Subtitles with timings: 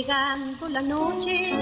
[0.00, 1.52] Llegando la noche,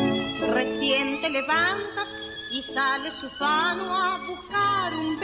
[0.53, 2.09] recién te levantas
[2.53, 5.19] y sale Sufano a buscar un.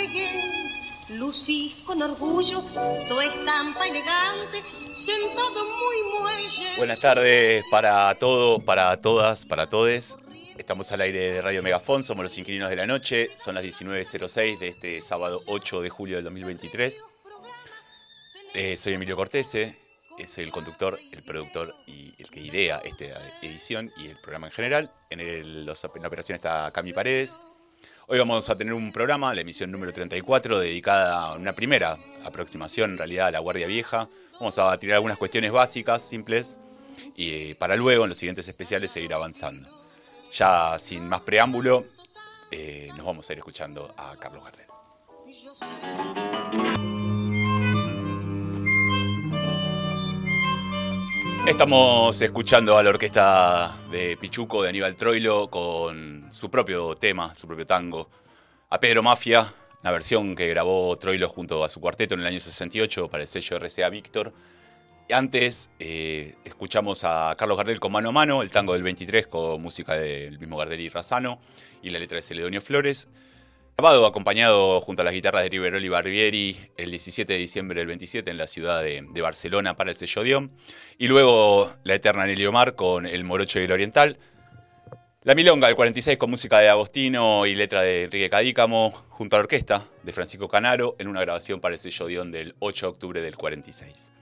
[1.10, 4.64] Lucís con orgullo tu estampa elegante,
[5.06, 6.76] sentado muy muelle.
[6.76, 10.16] Buenas tardes para todos, para todas, para todes.
[10.58, 14.58] Estamos al aire de Radio Megafón, somos los inquilinos de la noche, son las 19.06
[14.58, 17.04] de este sábado 8 de julio del 2023.
[18.54, 19.83] Eh, soy Emilio Cortese,
[20.26, 23.04] soy el conductor, el productor y el que idea esta
[23.42, 24.92] edición y el programa en general.
[25.10, 25.72] En, el, la
[26.06, 27.40] operación está Cami Paredes.
[28.06, 32.92] Hoy vamos a tener un programa, la emisión número 34, dedicada a una primera aproximación
[32.92, 34.08] en realidad a la Guardia Vieja.
[34.34, 36.58] Vamos a tirar algunas cuestiones básicas, simples,
[37.16, 39.86] y eh, para luego en los siguientes especiales seguir avanzando.
[40.32, 41.86] Ya sin más preámbulo,
[42.50, 46.23] eh, nos vamos a ir escuchando a Carlos Gardel.
[51.46, 57.46] Estamos escuchando a la orquesta de Pichuco de Aníbal Troilo con su propio tema, su
[57.46, 58.08] propio tango.
[58.70, 62.40] A Pedro Mafia, una versión que grabó Troilo junto a su cuarteto en el año
[62.40, 64.32] 68 para el sello RCA Víctor.
[65.10, 69.60] Antes eh, escuchamos a Carlos Gardel con Mano a Mano, el tango del 23 con
[69.60, 71.40] música del mismo Gardel y Razano
[71.82, 73.08] y la letra de Celedonio Flores.
[73.76, 77.88] Grabado acompañado junto a las guitarras de Riverol y Barbieri el 17 de diciembre del
[77.88, 80.52] 27 en la ciudad de, Barcelona para el sello Dion.
[80.96, 84.16] Y luego la eterna Nelly Omar con El Morocho y el Oriental.
[85.24, 89.40] La Milonga del 46 con música de Agostino y letra de Enrique Cadícamo junto a
[89.40, 92.90] la orquesta de Francisco Canaro en una grabación para el sello Dion del 8 de
[92.90, 94.12] octubre del 46.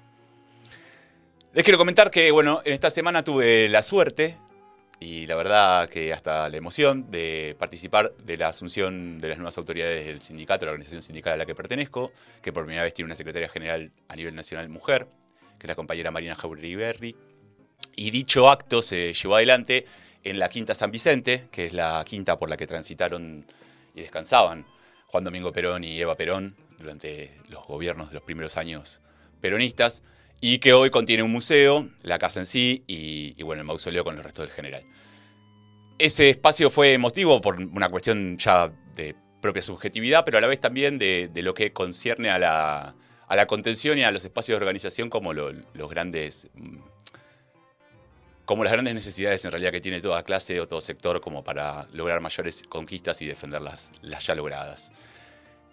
[1.53, 4.39] Les quiero comentar que, bueno, en esta semana tuve la suerte
[5.03, 9.58] y la verdad que hasta la emoción de participar de la asunción de las nuevas
[9.58, 13.06] autoridades del sindicato, la organización sindical a la que pertenezco, que por primera vez tiene
[13.06, 15.08] una secretaria general a nivel nacional mujer,
[15.58, 17.17] que es la compañera Marina Jauriberri.
[17.96, 19.86] Y dicho acto se llevó adelante
[20.23, 23.45] en la Quinta San Vicente, que es la quinta por la que transitaron
[23.96, 24.64] y descansaban
[25.08, 29.01] Juan Domingo Perón y Eva Perón durante los gobiernos de los primeros años
[29.41, 30.05] peronistas
[30.45, 34.17] y que hoy contiene un museo, la casa en sí y, bueno, el mausoleo con
[34.17, 34.83] el resto del general.
[35.98, 40.58] Ese espacio fue emotivo por una cuestión ya de propia subjetividad, pero a la vez
[40.58, 45.33] también de, lo que concierne a la, contención y a los espacios de organización como
[45.33, 46.79] los grandes mm,
[48.45, 51.86] como las grandes necesidades en realidad que tiene toda clase o todo sector como para
[51.92, 54.91] lograr mayores conquistas y defender las ya logradas.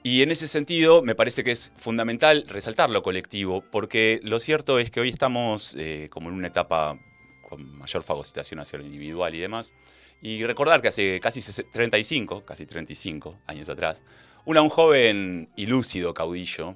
[0.02, 4.80] Y en ese sentido me parece que es fundamental resaltar lo colectivo, porque lo cierto
[4.80, 6.98] es que hoy estamos eh, como en una etapa
[7.50, 9.74] con mayor fagocitación hacia lo individual y demás.
[10.22, 14.02] Y recordar que hace casi 35, casi 35 años atrás,
[14.46, 16.76] un joven y lúcido caudillo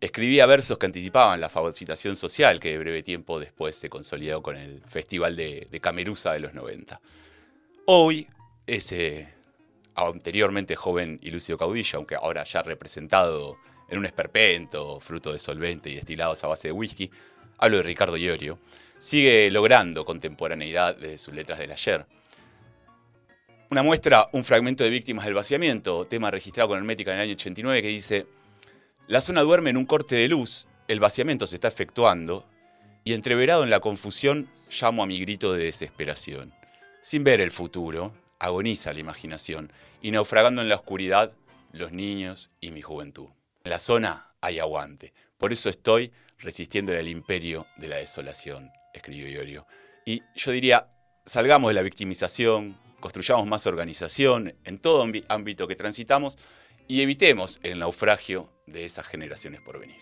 [0.00, 4.56] escribía versos que anticipaban la fagocitación social que de breve tiempo después se consolidó con
[4.56, 7.00] el Festival de, de Cameruza de los 90.
[7.86, 8.28] Hoy
[8.66, 9.28] ese
[9.94, 13.58] anteriormente joven y lúcido caudillo, aunque ahora ya representado
[13.88, 17.10] en un esperpento, fruto de solvente y destilados a base de whisky,
[17.58, 18.58] hablo de Ricardo Iorio,
[18.98, 22.06] sigue logrando contemporaneidad desde sus letras del ayer.
[23.70, 27.32] Una muestra, un fragmento de Víctimas del Vaciamiento, tema registrado con Hermética en el año
[27.32, 28.26] 89, que dice,
[29.08, 32.46] la zona duerme en un corte de luz, el vaciamiento se está efectuando,
[33.04, 36.52] y entreverado en la confusión, llamo a mi grito de desesperación.
[37.02, 39.72] Sin ver el futuro, agoniza la imaginación
[40.02, 41.32] y naufragando en la oscuridad
[41.70, 43.28] los niños y mi juventud.
[43.62, 49.28] En la zona hay aguante, por eso estoy resistiendo al imperio de la desolación, escribió
[49.28, 49.64] Iorio.
[50.04, 50.88] Y yo diría,
[51.24, 56.36] salgamos de la victimización, construyamos más organización en todo ámbito que transitamos
[56.88, 60.00] y evitemos el naufragio de esas generaciones por venir.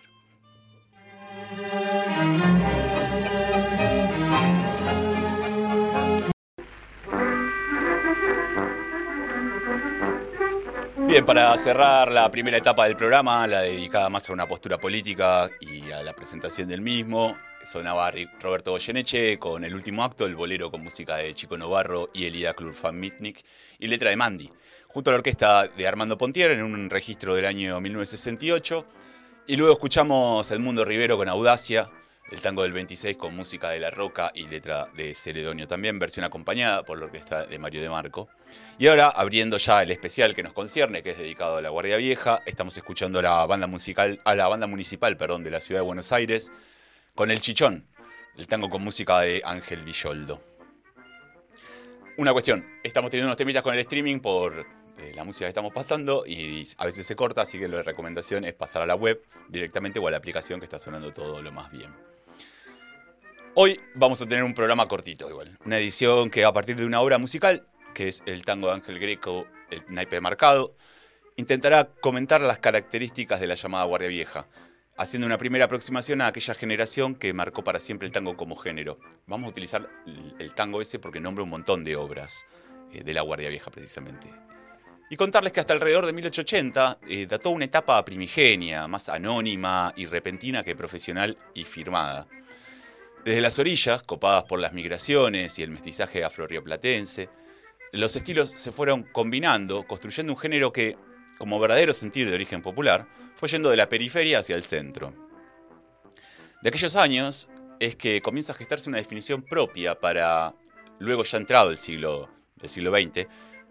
[11.10, 15.50] Bien, para cerrar la primera etapa del programa, la dedicada más a una postura política
[15.60, 20.70] y a la presentación del mismo, sonaba Roberto Goyeneche con el último acto, el bolero
[20.70, 23.42] con música de Chico Novarro y Elida Klurfan Mitnick
[23.80, 24.52] y letra de Mandy,
[24.86, 28.86] junto a la orquesta de Armando Pontier en un registro del año 1968.
[29.48, 31.90] Y luego escuchamos Edmundo Rivero con Audacia,
[32.30, 36.24] el tango del 26 con música de La Roca y letra de Celedonio también, versión
[36.24, 38.28] acompañada por la orquesta de Mario de Marco.
[38.78, 41.96] Y ahora, abriendo ya el especial que nos concierne, que es dedicado a la Guardia
[41.96, 45.80] Vieja, estamos escuchando a la banda musical, a la banda municipal, perdón, de la ciudad
[45.80, 46.52] de Buenos Aires,
[47.14, 47.86] con El Chichón,
[48.36, 50.42] el tango con música de Ángel Villoldo.
[52.16, 54.66] Una cuestión, estamos teniendo unos temitas con el streaming por
[55.00, 58.44] eh, la música que estamos pasando y a veces se corta, así que la recomendación
[58.44, 61.50] es pasar a la web directamente o a la aplicación que está sonando todo lo
[61.52, 61.90] más bien.
[63.54, 67.00] Hoy vamos a tener un programa cortito igual, una edición que a partir de una
[67.00, 70.74] obra musical, que es el tango de Ángel Greco, el naipe marcado,
[71.36, 74.46] intentará comentar las características de la llamada Guardia Vieja,
[74.98, 78.98] haciendo una primera aproximación a aquella generación que marcó para siempre el tango como género.
[79.26, 79.88] Vamos a utilizar
[80.38, 82.44] el tango ese porque nombra un montón de obras
[82.92, 84.28] eh, de la Guardia Vieja precisamente.
[85.12, 90.06] Y contarles que hasta alrededor de 1880 eh, dató una etapa primigenia, más anónima y
[90.06, 92.28] repentina que profesional y firmada.
[93.24, 97.28] Desde las orillas, copadas por las migraciones y el mestizaje afro-rioplatense,
[97.90, 100.96] los estilos se fueron combinando, construyendo un género que,
[101.38, 105.12] como verdadero sentir de origen popular, fue yendo de la periferia hacia el centro.
[106.62, 107.48] De aquellos años
[107.80, 110.54] es que comienza a gestarse una definición propia para,
[111.00, 113.26] luego ya entrado el siglo, del siglo XX,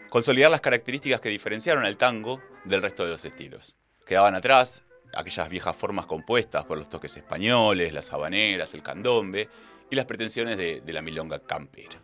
[0.10, 3.78] consolidar las características que diferenciaron al tango del resto de los estilos.
[4.06, 4.84] Quedaban atrás
[5.16, 9.50] aquellas viejas formas compuestas por los toques españoles, las habaneras, el candombe
[9.90, 12.02] y las pretensiones de, la milonga campera.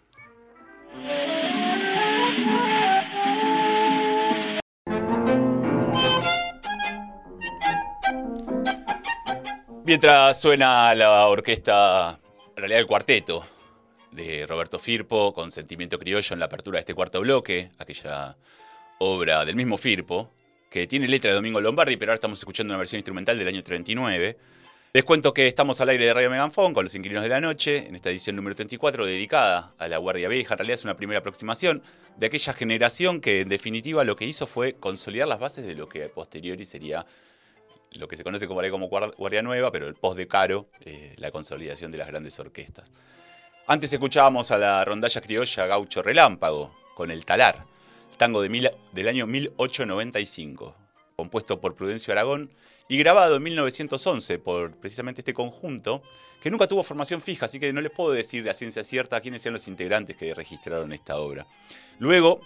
[9.83, 12.17] Mientras suena la orquesta,
[12.49, 13.45] en realidad el cuarteto
[14.15, 18.37] de Roberto Firpo con Sentimiento Criollo en la apertura de este cuarto bloque, aquella
[18.99, 20.31] obra del mismo Firpo,
[20.69, 23.61] que tiene letra de Domingo Lombardi, pero ahora estamos escuchando una versión instrumental del año
[23.61, 24.37] 39.
[24.93, 27.87] Les cuento que estamos al aire de Radio Meganfón con los inquilinos de la noche,
[27.87, 30.53] en esta edición número 34, dedicada a la Guardia Vieja.
[30.53, 31.83] En realidad es una primera aproximación
[32.17, 35.89] de aquella generación que, en definitiva, lo que hizo fue consolidar las bases de lo
[35.89, 37.05] que a posteriori sería
[37.91, 41.31] lo que se conoce como, como Guardia Nueva, pero el post de Caro, eh, la
[41.31, 42.89] consolidación de las grandes orquestas.
[43.67, 47.65] Antes escuchábamos a la rondalla criolla Gaucho Relámpago con el talar,
[48.15, 50.75] tango de del año 1895,
[51.15, 52.53] compuesto por Prudencio Aragón
[52.87, 56.03] y grabado en 1911 por precisamente este conjunto,
[56.43, 59.43] que nunca tuvo formación fija, así que no les puedo decir a ciencia cierta quiénes
[59.43, 61.47] eran los integrantes que registraron esta obra.
[61.97, 62.41] Luego,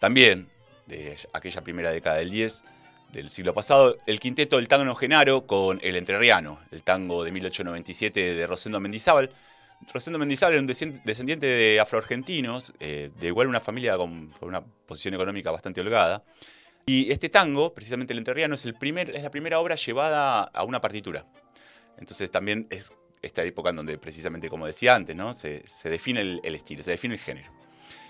[0.00, 0.48] también
[0.86, 2.64] de aquella primera década del 10
[3.12, 8.34] del siglo pasado, el quinteto del tango Genaro con El Entrerriano, el tango de 1897
[8.34, 9.30] de Rosendo Mendizábal,
[9.92, 15.14] Rosendo Mendizábal era un descendiente de afroargentinos, eh, de igual una familia con, una posición
[15.14, 16.24] económica bastante holgada.
[16.86, 20.64] Y este tango, precisamente el entrerriano, es, el primer, es la primera obra llevada a
[20.64, 21.26] una partitura.
[21.98, 22.92] Entonces también es
[23.22, 25.32] esta época en donde precisamente, como decía antes, ¿no?
[25.32, 27.52] se, define el, estilo, se define el género.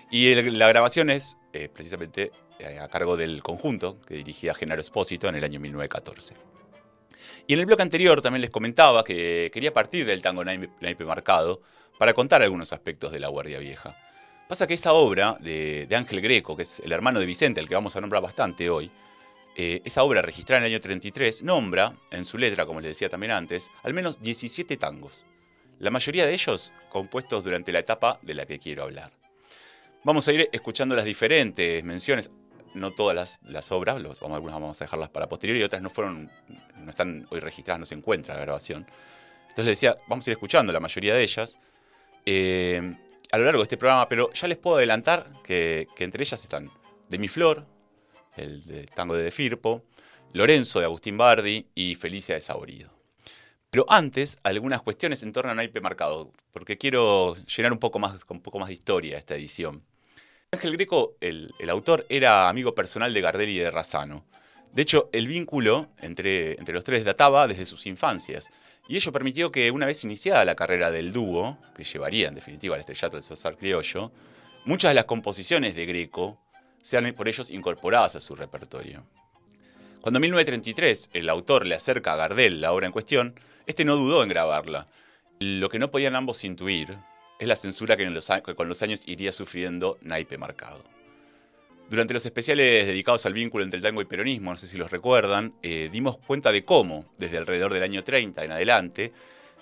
[0.09, 5.27] Y la grabación es eh, precisamente eh, a cargo del conjunto que dirigía Genaro Espósito
[5.27, 6.33] en el año 1914.
[7.45, 11.61] Y en el bloque anterior también les comentaba que quería partir del tango naipe, marcado
[11.97, 13.95] para contar algunos aspectos de la Guardia Vieja.
[14.47, 17.75] Pasa que esta obra de, Ángel Greco, que es el hermano de Vicente, al que
[17.75, 18.89] vamos a nombrar bastante hoy,
[19.55, 23.09] eh, esa obra registrada en el año 33 nombra, en su letra, como les decía
[23.09, 25.25] también antes, al menos 17 tangos.
[25.79, 29.11] La mayoría de ellos compuestos durante la etapa de la que quiero hablar.
[30.05, 32.29] Vamos a ir escuchando las diferentes menciones
[32.73, 36.31] no todas las, obras, algunas vamos a dejarlas para posterior y otras no fueron,
[36.77, 38.85] no están hoy registradas, no se encuentra la grabación.
[39.43, 41.57] Entonces les decía, vamos a ir escuchando la mayoría de ellas
[42.25, 42.95] eh,
[43.31, 46.71] a lo largo de este programa, pero ya les puedo adelantar que, entre ellas están
[47.09, 47.65] De mi Flor,
[48.35, 49.83] el de tango de De Firpo,
[50.33, 52.91] Lorenzo de Agustín Bardi y Felicia de Saborido.
[53.69, 58.17] Pero antes, algunas cuestiones en torno a Naipe Marcado, porque quiero llenar un poco más,
[58.27, 59.83] un poco más de historia esta edición.
[60.53, 64.23] Ángel Greco, el, autor, era amigo personal de Gardel y de Razano.
[64.71, 68.51] De hecho, el vínculo entre, entre los tres databa desde sus infancias.
[68.87, 72.75] Y ello permitió que una vez iniciada la carrera del dúo, que llevaría en definitiva
[72.75, 74.11] al estrellato del César Criollo,
[74.63, 76.39] muchas de las composiciones de Greco
[76.83, 79.03] sean por ellos incorporadas a su repertorio.
[80.01, 83.95] Cuando en 1933 el autor le acerca a Gardel la obra en cuestión, este no
[83.95, 84.85] dudó en grabarla.
[85.39, 86.95] Lo que no podían ambos intuir
[87.43, 90.83] es la censura que, con los años iría sufriendo Naipe Marcado.
[91.89, 94.89] Durante los especiales dedicados al vínculo entre el tango y peronismo, no sé si los
[94.89, 99.11] recuerdan, eh, dimos cuenta de cómo, desde alrededor del año 30 en adelante,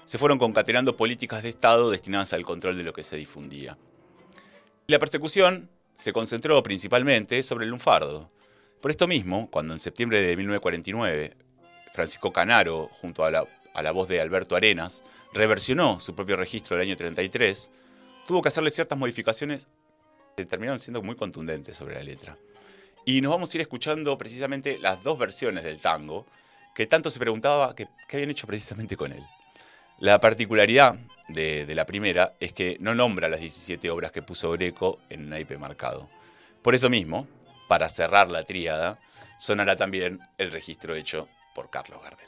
[0.05, 3.77] se fueron concatenando políticas de Estado destinadas al control de lo que se difundía.
[4.87, 8.29] la persecución se concentró principalmente sobre el lunfardo.
[8.81, 11.35] Por esto mismo, cuando en septiembre de 1949
[11.93, 16.95] Francisco Canaro, junto a la voz de Alberto Arenas, reversionó su propio registro del año
[16.95, 17.71] 33,
[18.27, 19.67] tuvo que hacerle ciertas modificaciones
[20.35, 22.37] que terminaron siendo muy contundentes sobre la letra.
[23.05, 26.25] Y nos vamos a ir escuchando precisamente las dos versiones del tango,
[26.75, 29.23] que tanto se preguntaba qué habían hecho precisamente con él.
[29.99, 30.95] La particularidad
[31.27, 35.57] de, la primera es que no nombra las 17 obras que puso Greco en naipe
[35.57, 36.09] marcado.
[36.61, 37.27] Por eso mismo,
[37.67, 38.99] para cerrar la tríada,
[39.37, 42.27] sonará también el registro hecho por Carlos Gardel.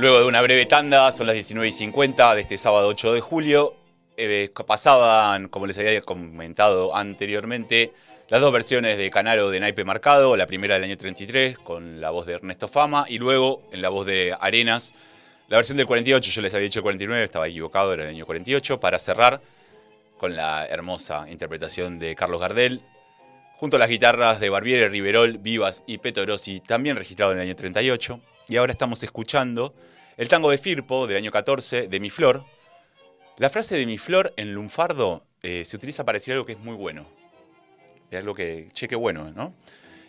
[0.00, 3.20] Luego de una breve tanda, son las 19 y 50 de este sábado 8 de
[3.20, 3.74] julio.
[4.16, 7.92] Eh, pasaban, como les había comentado anteriormente,
[8.30, 12.08] las dos versiones de Canaro de Naipe Marcado, la primera del año 33 con la
[12.08, 14.94] voz de Ernesto Fama y luego en la voz de Arenas,
[15.48, 18.24] la versión del 48, yo les había dicho el 49, estaba equivocado, era el año
[18.24, 19.42] 48, para cerrar
[20.16, 22.80] con la hermosa interpretación de Carlos Gardel,
[23.58, 27.54] junto a las guitarras de Barbiere, Riverol, Vivas y Petorosi, también registrado en el año
[27.56, 28.18] 38.
[28.50, 29.76] Y ahora estamos escuchando
[30.16, 32.44] el tango de Firpo del año 14, de Mi Flor.
[33.38, 36.58] La frase de Mi Flor en lunfardo eh, se utiliza para decir algo que es
[36.58, 37.06] muy bueno.
[38.10, 39.54] Es algo que, cheque bueno, ¿no?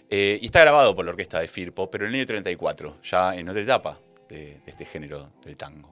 [0.09, 3.35] Eh, y está grabado por la orquesta de Firpo, pero en el año 34, ya
[3.35, 5.87] en otra etapa de este género del tango.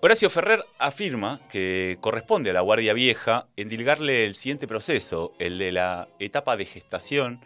[0.00, 5.72] Horacio Ferrer afirma que corresponde a la Guardia Vieja endilgarle el siguiente proceso, el de
[5.72, 7.42] la etapa de gestación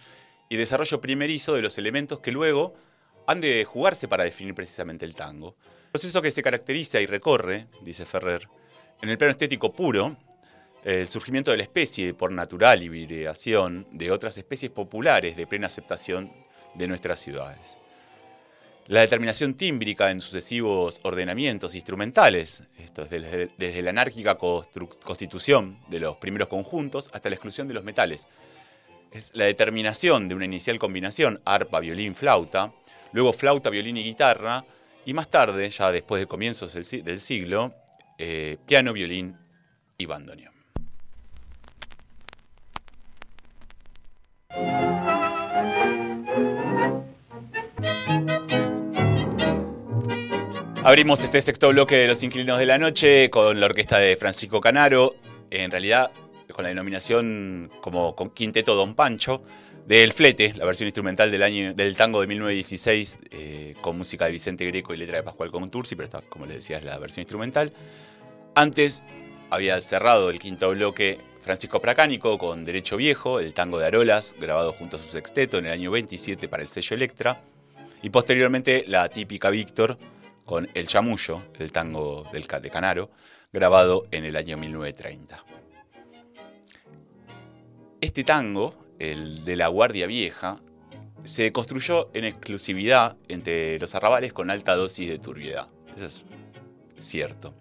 [0.49, 2.75] y desarrollo primerizo de los elementos que luego
[3.31, 5.55] han de jugarse para definir precisamente el tango.
[5.93, 8.49] Proceso que se caracteriza y recorre, dice Ferrer,
[9.01, 10.17] en el plano estético puro,
[10.83, 16.33] el surgimiento de la especie por natural hibridación de otras especies populares de plena aceptación
[16.75, 17.79] de nuestras ciudades.
[18.89, 26.17] La determinación tímbrica en sucesivos ordenamientos instrumentales, esto es desde, la anárquica constitución de los
[26.17, 28.27] primeros conjuntos hasta la exclusión de los metales.
[29.13, 32.73] Es la determinación de una inicial combinación arpa, violín, flauta,
[33.13, 34.65] luego flauta, violín y guitarra,
[35.05, 37.75] y más tarde, ya después de comienzos del, siglo,
[38.19, 39.37] eh, piano, violín
[39.97, 40.51] y bandoneón.
[50.83, 54.61] Abrimos este sexto bloque de Los Inquilinos de la Noche con la orquesta de Francisco
[54.61, 55.15] Canaro,
[55.51, 56.11] en realidad
[56.53, 59.43] con la denominación como Quinteto Don Pancho,
[59.99, 64.31] del Flete, la versión instrumental del, año, del tango de 1916, eh, con música de
[64.31, 67.23] Vicente Greco y letra de Pascual Contursi, pero esta, como les decía, es la versión
[67.23, 67.73] instrumental.
[68.55, 69.03] Antes
[69.51, 74.73] había cerrado el quinto bloque Francisco Pracánico con Derecho Viejo, el tango de Arolas, grabado
[74.73, 77.43] junto a su sexteto en el año 27 para el sello Electra,
[78.01, 79.99] y posteriormente la típica Víctor,
[80.45, 83.11] con El Chamullo, el tango del, de Canaro,
[83.53, 85.45] grabado en el año 1930.
[88.01, 90.61] Este tango, el de la Guardia Vieja,
[91.25, 95.69] se construyó en exclusividad entre los arrabales con alta dosis de turbiedad.
[95.97, 96.25] Eso es
[96.99, 97.55] cierto.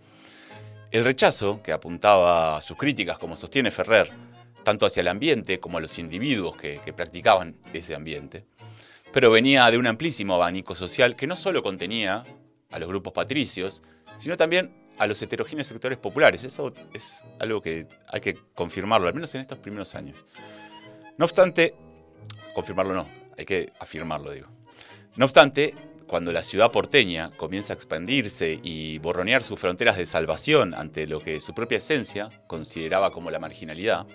[0.92, 4.10] El rechazo, que apuntaba a sus críticas, como sostiene Ferrer,
[4.64, 8.46] tanto hacia el ambiente como a los individuos que, que practicaban ese ambiente,
[9.12, 12.26] pero venía de un amplísimo abanico social que no solo contenía
[12.70, 13.82] a los grupos patricios,
[14.18, 16.44] sino también a los heterogéneos sectores populares.
[16.44, 20.26] Eso es algo que hay que confirmarlo, al menos en estos primeros años.
[21.20, 21.76] No obstante,
[22.56, 24.48] confirmarlo no, hay que afirmarlo, digo.
[25.18, 25.76] No obstante,
[26.08, 31.20] cuando la ciudad porteña comienza a expandirse y borronear sus fronteras de salvación ante lo
[31.20, 34.08] que su propia esencia consideraba como la marginalidad,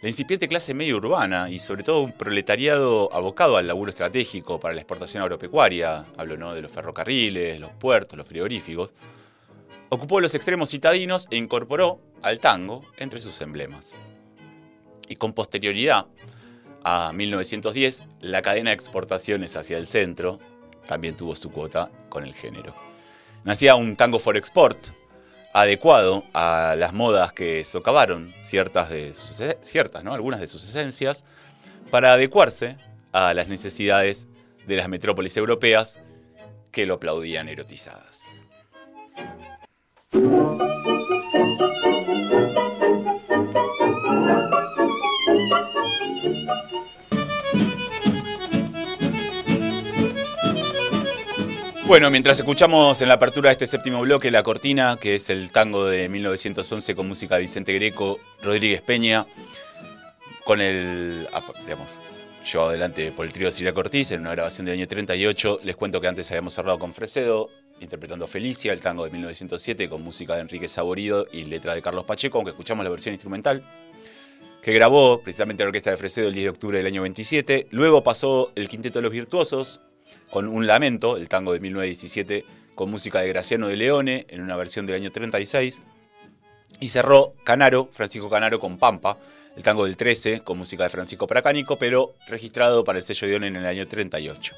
[0.00, 4.72] la incipiente clase media urbana y sobre todo un proletariado abocado al laburo estratégico para
[4.72, 6.54] la exportación agropecuaria, hablo ¿no?
[6.54, 8.94] de los ferrocarriles, los puertos, los frigoríficos,
[9.90, 13.92] ocupó los extremos citadinos e incorporó al tango entre sus emblemas.
[15.10, 16.06] Y con posterioridad
[16.84, 20.38] a 1910, la cadena de exportaciones hacia el centro
[20.86, 22.74] también tuvo su cuota con el género.
[23.44, 24.78] Nacía un tango for export,
[25.52, 30.14] adecuado a las modas que socavaron ciertas de sus, ciertas, ¿no?
[30.14, 31.24] algunas de sus esencias,
[31.90, 32.76] para adecuarse
[33.12, 34.28] a las necesidades
[34.68, 35.98] de las metrópolis europeas
[36.70, 38.30] que lo aplaudían erotizadas.
[51.90, 55.50] Bueno, mientras escuchamos en la apertura de este séptimo bloque la cortina, que es el
[55.50, 59.26] tango de 1911 con música de Vicente Greco, Rodríguez Peña,
[60.44, 62.00] con el, ah, digamos,
[62.44, 65.58] llevado adelante por el trío Siria Cortiz en una grabación del año 38.
[65.64, 70.00] Les cuento que antes habíamos cerrado con Fresedo, interpretando Felicia, el tango de 1907 con
[70.00, 73.64] música de Enrique Saborido y letra de Carlos Pacheco, aunque escuchamos la versión instrumental
[74.62, 77.66] que grabó precisamente la orquesta de Fresedo el 10 de octubre del año 27.
[77.72, 79.80] Luego pasó el Quinteto de los Virtuosos,
[80.30, 82.44] con Un Lamento, el tango de 1917,
[82.74, 85.80] con música de Graciano de Leone, en una versión del año 36.
[86.80, 89.18] Y cerró Canaro, Francisco Canaro, con Pampa,
[89.56, 93.46] el tango del 13, con música de Francisco Pracánico, pero registrado para el sello de
[93.46, 94.54] en el año 38.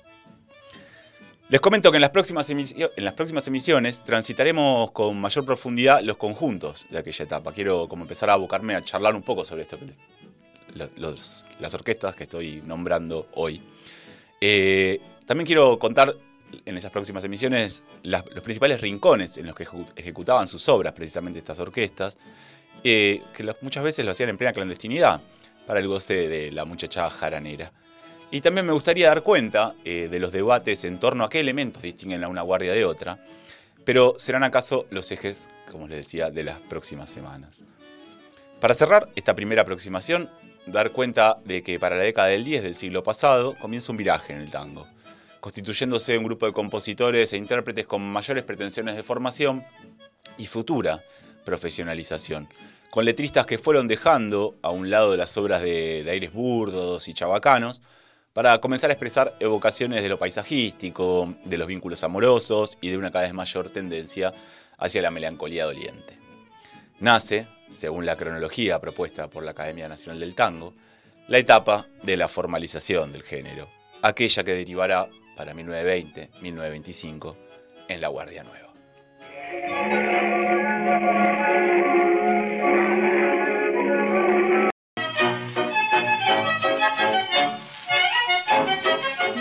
[1.48, 6.16] Les comento que en las, próximas en las próximas emisiones transitaremos con mayor profundidad los
[6.16, 7.52] conjuntos de aquella etapa.
[7.52, 9.78] Quiero como empezar a abocarme a charlar un poco sobre esto,
[10.74, 13.60] las orquestas que estoy nombrando hoy.
[14.40, 15.00] Eh,
[15.32, 16.14] también quiero contar
[16.66, 21.58] en esas próximas emisiones los principales rincones en los que ejecutaban sus obras, precisamente estas
[21.58, 22.18] orquestas,
[22.84, 25.22] eh, que muchas veces lo hacían en plena clandestinidad,
[25.66, 27.72] para el goce de la muchacha jaranera.
[28.30, 31.82] Y también me gustaría dar cuenta eh, de los debates en torno a qué elementos
[31.82, 33.18] distinguen a una guardia de otra,
[33.86, 37.64] pero serán acaso los ejes, como les decía, de las próximas semanas.
[38.60, 40.28] Para cerrar esta primera aproximación,
[40.66, 44.34] dar cuenta de que para la década del 10 del siglo pasado comienza un viraje
[44.34, 44.86] en el tango,
[45.42, 49.64] constituyéndose un grupo de compositores e intérpretes con mayores pretensiones de formación
[50.38, 51.02] y futura
[51.44, 52.48] profesionalización,
[52.90, 57.12] con letristas que fueron dejando a un lado de las obras de, aires burdos y
[57.12, 57.82] chabacanos,
[58.32, 63.10] para comenzar a expresar evocaciones de lo paisajístico, de los vínculos amorosos y de una
[63.10, 64.32] cada vez mayor tendencia
[64.78, 66.16] hacia la melancolía doliente.
[67.00, 70.72] Nace, según la cronología propuesta por la Academia Nacional del Tango,
[71.26, 73.68] la etapa de la formalización del género,
[74.02, 77.36] aquella que derivará para 1920-1925
[77.88, 78.72] en la Guardia Nueva.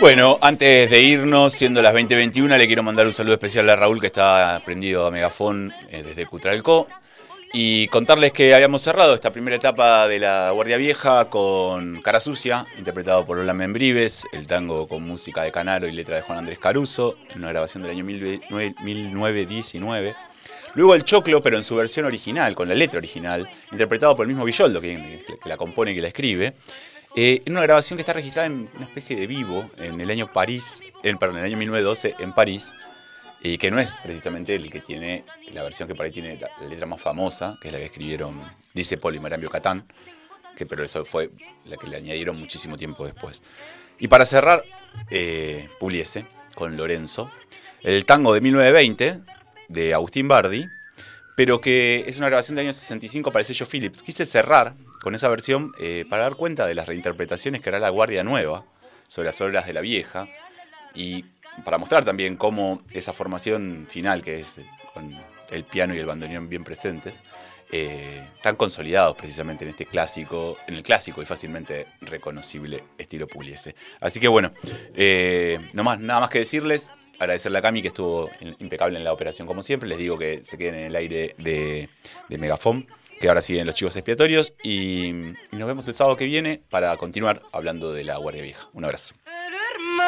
[0.00, 4.00] Bueno, antes de irnos, siendo las 20.21, le quiero mandar un saludo especial a Raúl
[4.00, 6.88] que está prendido a Megafón eh, desde Cutralcó
[7.52, 12.66] y contarles que habíamos cerrado esta primera etapa de la Guardia Vieja con Cara Sucia,
[12.78, 16.58] interpretado por Lola Membrives, el tango con música de Canaro y letra de Juan Andrés
[16.58, 20.16] Caruso, en una grabación del año 1919.
[20.74, 24.28] Luego el Choclo, pero en su versión original, con la letra original, interpretado por el
[24.28, 26.54] mismo Villoldo, que, la compone y que la escribe.
[27.14, 30.32] Eh, en una grabación que está registrada en una especie de vivo en el año
[30.32, 32.72] París, perdón, en el año 1912 en París,
[33.42, 36.68] y que no es precisamente el que tiene la versión que por ahí tiene la,
[36.68, 38.40] letra más famosa, que es la que escribieron,
[38.72, 39.84] dice Poli Marambio Catán,
[40.56, 41.30] que pero eso fue
[41.64, 43.42] la que le añadieron muchísimo tiempo después.
[43.98, 44.64] Y para cerrar,
[45.10, 47.30] eh, Puliese con Lorenzo,
[47.82, 49.20] el tango de 1920
[49.68, 50.68] de Agustín Bardi,
[51.36, 54.02] pero que es una grabación del año 65 para el sello Philips.
[54.02, 57.88] Quise cerrar con esa versión eh, para dar cuenta de las reinterpretaciones que hará la
[57.88, 58.64] Guardia Nueva
[59.08, 60.28] sobre las obras de la vieja
[60.94, 61.24] y
[61.64, 64.56] para mostrar también cómo esa formación final, que es
[64.94, 65.16] con
[65.50, 67.14] el piano y el bandoneón bien presentes,
[67.70, 73.74] eh, están consolidados precisamente en este clásico, en el clásico y fácilmente reconocible estilo Pugliese.
[74.00, 74.52] Así que bueno,
[74.94, 79.12] eh, no más, nada más que decirles, agradecerle a Cami que estuvo impecable en la
[79.12, 79.88] operación como siempre.
[79.88, 81.88] Les digo que se queden en el aire de,
[82.28, 82.86] Megafon,
[83.20, 84.54] que ahora siguen los chivos expiatorios.
[84.62, 85.12] Y,
[85.50, 88.68] nos vemos el sábado que viene para continuar hablando de la Guardia Vieja.
[88.74, 89.14] Un abrazo.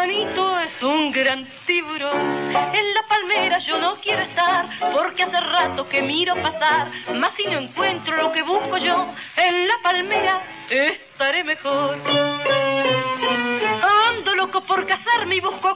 [0.05, 2.21] Hermanito es un gran tiburón.
[2.21, 6.91] En la palmera yo no quiero estar, porque hace rato que miro pasar.
[7.15, 11.99] Más si no encuentro lo que busco yo, en la palmera estaré mejor.
[14.11, 15.73] Ando loco por casarme y busco